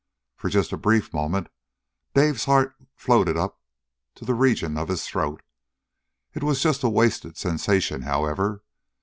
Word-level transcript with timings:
For 0.35 0.49
just 0.49 0.73
a 0.73 0.77
brief 0.77 1.13
moment 1.13 1.49
Dave's 2.15 2.45
heart 2.45 2.75
floated 2.95 3.37
up 3.37 3.59
to 4.15 4.25
the 4.25 4.33
region 4.33 4.75
of 4.75 4.87
his 4.87 5.05
throat. 5.05 5.43
It 6.33 6.41
was 6.41 6.59
just 6.63 6.81
a 6.81 6.89
wasted 6.89 7.37
sensation, 7.37 8.01
however. 8.01 8.63